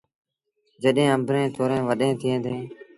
جڏهيݩ 0.81 1.11
آݩبڙيٚن 1.13 1.53
ٿوريٚݩ 1.55 1.85
وڏيݩ 1.87 2.17
ٿئيٚݩ 2.19 2.43
ديٚݩ۔ 2.43 2.67